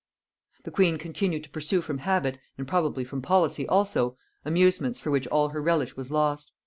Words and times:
The 0.63 0.71
queen 0.71 0.97
continued 0.97 1.43
to 1.43 1.51
pursue 1.51 1.79
from 1.83 1.99
habit, 1.99 2.39
and 2.57 2.67
probably 2.67 3.03
from 3.03 3.21
policy 3.21 3.67
also, 3.67 4.17
amusements 4.43 4.99
for 4.99 5.11
which 5.11 5.27
all 5.27 5.49
her 5.49 5.61
relish 5.61 5.95
was 5.95 6.09
lost. 6.09 6.53